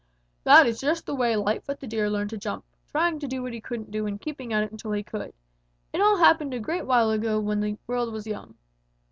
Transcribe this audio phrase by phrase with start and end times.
[0.45, 3.53] "That is just the way Lightfoot the Deer learned to jump trying to do what
[3.53, 5.31] he couldn't do and keeping at it until he could.
[5.93, 8.55] It all happened a great while ago when the world was young."